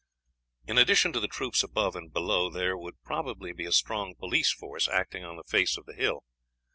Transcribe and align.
In 0.65 0.79
addition 0.79 1.13
to 1.13 1.19
the 1.19 1.27
troops 1.27 1.61
above 1.61 1.95
and 1.95 2.11
below, 2.11 2.49
there 2.49 2.75
would 2.75 3.03
probably 3.03 3.53
be 3.53 3.65
a 3.67 3.71
strong 3.71 4.15
police 4.15 4.51
force, 4.51 4.87
acting 4.87 5.23
on 5.23 5.35
the 5.35 5.43
face 5.43 5.77
of 5.77 5.85
the 5.85 5.93
hill. 5.93 6.23